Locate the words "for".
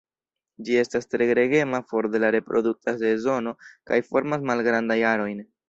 1.91-2.09